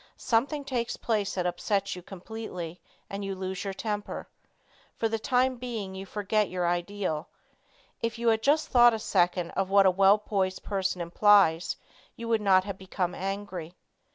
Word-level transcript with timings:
Something 0.17 0.65
takes 0.65 0.97
place 0.97 1.35
that 1.35 1.45
upsets 1.45 1.95
you 1.95 2.01
completely 2.01 2.81
and 3.07 3.23
you 3.23 3.35
lose 3.35 3.63
your 3.63 3.71
temper. 3.75 4.27
For 4.95 5.07
the 5.07 5.19
time 5.19 5.57
being 5.57 5.93
you 5.93 6.07
forget 6.07 6.49
your 6.49 6.67
ideal. 6.67 7.29
If 8.01 8.17
you 8.17 8.29
had 8.29 8.41
just 8.41 8.69
thought 8.69 8.95
a 8.95 8.97
second 8.97 9.51
of 9.51 9.69
what 9.69 9.85
a 9.85 9.91
well 9.91 10.17
poised 10.17 10.63
person 10.63 11.01
implies 11.01 11.75
you 12.15 12.27
would 12.27 12.41
not 12.41 12.63
have 12.63 12.79
become 12.79 13.13
angry. 13.13 13.75